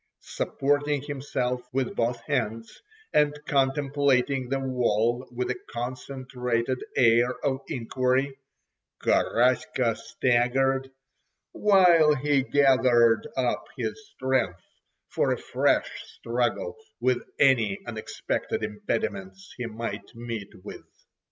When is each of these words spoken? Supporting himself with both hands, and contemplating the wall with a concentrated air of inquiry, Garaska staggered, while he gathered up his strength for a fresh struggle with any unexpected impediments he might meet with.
Supporting 0.23 1.03
himself 1.03 1.61
with 1.71 1.95
both 1.95 2.21
hands, 2.21 2.81
and 3.13 3.37
contemplating 3.45 4.49
the 4.49 4.59
wall 4.59 5.27
with 5.31 5.51
a 5.51 5.59
concentrated 5.69 6.83
air 6.97 7.35
of 7.45 7.59
inquiry, 7.67 8.39
Garaska 8.99 9.95
staggered, 9.95 10.89
while 11.51 12.15
he 12.15 12.41
gathered 12.41 13.27
up 13.37 13.67
his 13.77 13.93
strength 14.07 14.65
for 15.09 15.31
a 15.33 15.37
fresh 15.37 15.91
struggle 16.17 16.77
with 16.99 17.23
any 17.37 17.77
unexpected 17.85 18.63
impediments 18.63 19.53
he 19.55 19.67
might 19.67 20.15
meet 20.15 20.65
with. 20.65 20.81